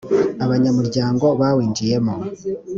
abanyamuryango 0.45 1.25
bawinjiyemo 1.39 2.13